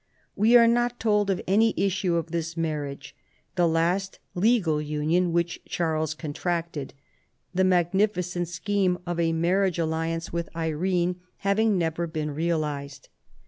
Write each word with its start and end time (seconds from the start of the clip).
We 0.35 0.57
are 0.57 0.65
not 0.67 0.99
told 0.99 1.29
of 1.29 1.39
an}' 1.47 1.61
issue 1.77 2.15
of 2.15 2.31
this 2.31 2.57
marriage, 2.57 3.15
the 3.53 3.67
last 3.67 4.17
legal 4.33 4.81
union 4.81 5.31
which 5.31 5.61
Charles 5.65 6.15
contracted— 6.15 6.95
the 7.53 7.63
magnificent 7.63 8.47
scheme 8.47 8.97
of 9.05 9.19
a 9.19 9.31
marriaofe 9.31 9.77
alliance 9.83 10.33
with 10.33 10.49
Irene 10.55 11.17
havino^ 11.45 11.73
never 11.73 12.07
been 12.07 12.31
realized. 12.31 13.09